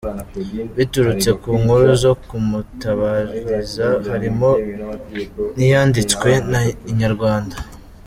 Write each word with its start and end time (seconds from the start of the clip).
Biturutse 0.77 1.29
ku 1.41 1.49
nkuru 1.61 1.89
zo 2.03 2.13
kumutabariza 2.27 3.87
harimo 4.09 4.49
niyanditswe 5.57 6.29
na 6.51 6.61
inyarwanda. 6.91 7.55